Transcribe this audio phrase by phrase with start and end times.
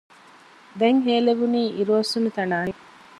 [0.79, 2.79] ދެން ހޭލެވުނީ އިރުއޮއްސުނުތަނާ ހެން